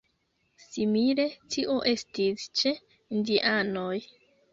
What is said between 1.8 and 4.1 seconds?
estis ĉe indianoj.